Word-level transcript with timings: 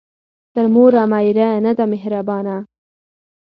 ـ 0.27 0.53
تر 0.55 0.65
موره 0.73 1.03
مېره 1.11 1.49
،نه 1.65 1.71
ده 1.77 1.85
مهربانه. 1.93 2.55